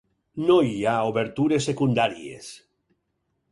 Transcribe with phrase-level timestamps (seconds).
[0.45, 2.51] No hi ha obertures secundàries.